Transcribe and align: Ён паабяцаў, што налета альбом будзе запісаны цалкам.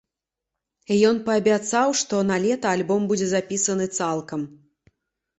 Ён 1.09 1.17
паабяцаў, 1.25 1.93
што 1.99 2.21
налета 2.29 2.67
альбом 2.77 3.01
будзе 3.11 3.27
запісаны 3.33 3.85
цалкам. 3.99 4.41